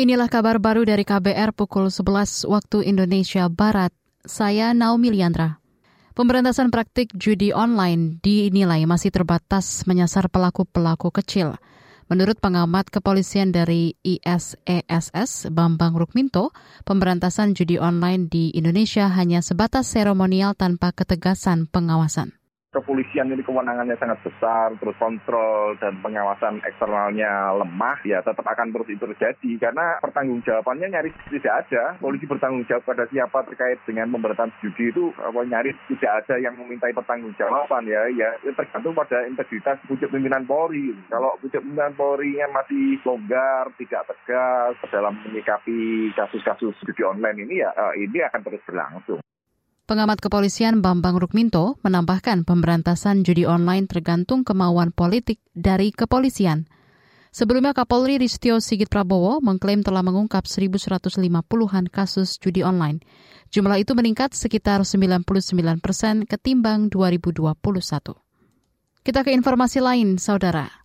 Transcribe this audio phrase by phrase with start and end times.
[0.00, 3.92] Inilah kabar baru dari KBR pukul 11 waktu Indonesia Barat.
[4.24, 5.60] Saya Naomi Liandra.
[6.16, 11.60] Pemberantasan praktik judi online dinilai masih terbatas menyasar pelaku-pelaku kecil.
[12.08, 16.56] Menurut pengamat kepolisian dari ISESS, Bambang Rukminto,
[16.88, 22.39] pemberantasan judi online di Indonesia hanya sebatas seremonial tanpa ketegasan pengawasan
[22.70, 28.88] kepolisian ini kewenangannya sangat besar, terus kontrol dan pengawasan eksternalnya lemah, ya tetap akan terus
[28.94, 31.82] itu terjadi karena pertanggungjawabannya nyaris tidak ada.
[31.98, 36.54] Polisi bertanggung jawab pada siapa terkait dengan pemberantasan judi itu apa nyaris tidak ada yang
[36.54, 40.94] memintai pertanggungjawaban ya, ya tergantung pada integritas pucuk pimpinan Polri.
[41.10, 47.66] Kalau pucuk pimpinan Polri yang masih longgar, tidak tegas dalam menyikapi kasus-kasus judi online ini
[47.66, 49.18] ya eh, ini akan terus berlangsung.
[49.90, 56.70] Pengamat kepolisian Bambang Rukminto menambahkan pemberantasan judi online tergantung kemauan politik dari kepolisian.
[57.34, 63.02] Sebelumnya Kapolri Listio Sigit Prabowo mengklaim telah mengungkap 1.150-an kasus judi online.
[63.50, 65.26] Jumlah itu meningkat sekitar 99
[65.82, 67.50] persen ketimbang 2021.
[69.02, 70.79] Kita ke informasi lain, Saudara.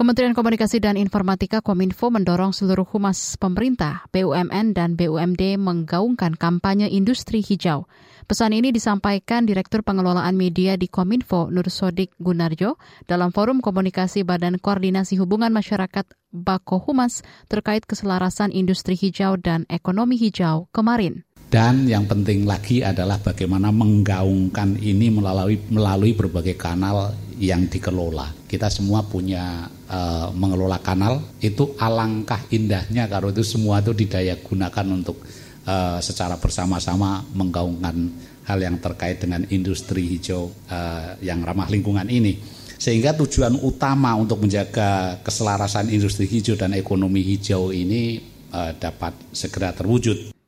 [0.00, 7.44] Kementerian Komunikasi dan Informatika Kominfo mendorong seluruh humas pemerintah, BUMN, dan BUMD menggaungkan kampanye industri
[7.44, 7.84] hijau.
[8.24, 14.56] Pesan ini disampaikan Direktur Pengelolaan Media di Kominfo, Nur Sodik Gunarjo, dalam Forum Komunikasi Badan
[14.56, 17.20] Koordinasi Hubungan Masyarakat Bako Humas
[17.52, 21.28] terkait keselarasan industri hijau dan ekonomi hijau kemarin.
[21.52, 28.36] Dan yang penting lagi adalah bagaimana menggaungkan ini melalui melalui berbagai kanal yang dikelola.
[28.44, 34.86] Kita semua punya uh, mengelola kanal itu alangkah indahnya kalau itu semua itu didaya gunakan
[34.92, 35.24] untuk
[35.64, 37.96] uh, secara bersama-sama menggaungkan
[38.44, 42.36] hal yang terkait dengan industri hijau uh, yang ramah lingkungan ini.
[42.80, 48.20] Sehingga tujuan utama untuk menjaga keselarasan industri hijau dan ekonomi hijau ini
[48.52, 50.39] uh, dapat segera terwujud.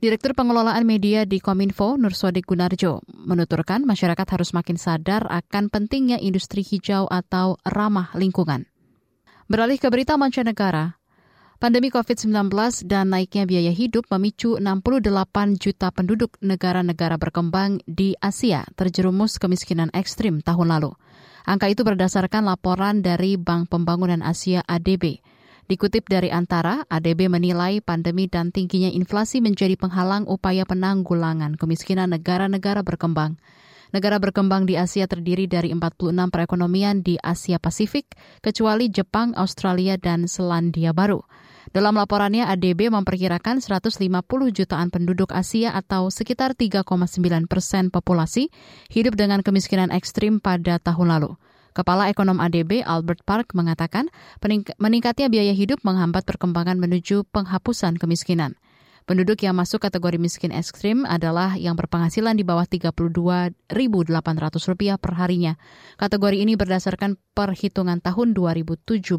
[0.00, 6.64] Direktur Pengelolaan Media di Kominfo, Nursodik Gunarjo, menuturkan masyarakat harus makin sadar akan pentingnya industri
[6.64, 8.64] hijau atau ramah lingkungan.
[9.44, 10.96] Beralih ke berita mancanegara,
[11.60, 12.32] Pandemi COVID-19
[12.88, 20.40] dan naiknya biaya hidup memicu 68 juta penduduk negara-negara berkembang di Asia terjerumus kemiskinan ekstrim
[20.40, 20.96] tahun lalu.
[21.44, 25.20] Angka itu berdasarkan laporan dari Bank Pembangunan Asia ADB.
[25.70, 32.82] Dikutip dari Antara, ADB menilai pandemi dan tingginya inflasi menjadi penghalang upaya penanggulangan kemiskinan negara-negara
[32.82, 33.38] berkembang.
[33.94, 40.26] Negara berkembang di Asia terdiri dari 46 perekonomian di Asia Pasifik, kecuali Jepang, Australia, dan
[40.26, 41.22] Selandia Baru.
[41.70, 43.94] Dalam laporannya, ADB memperkirakan 150
[44.50, 48.50] jutaan penduduk Asia atau sekitar 3,9 persen populasi
[48.90, 51.38] hidup dengan kemiskinan ekstrim pada tahun lalu.
[51.74, 54.10] Kepala Ekonom ADB Albert Park mengatakan
[54.78, 58.54] meningkatnya biaya hidup menghambat perkembangan menuju penghapusan kemiskinan.
[59.10, 65.58] Penduduk yang masuk kategori miskin ekstrim adalah yang berpenghasilan di bawah Rp32.800 per harinya.
[65.98, 69.10] Kategori ini berdasarkan perhitungan tahun 2017.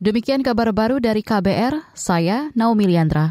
[0.00, 3.28] Demikian kabar baru dari KBR, saya Naomi Liandra.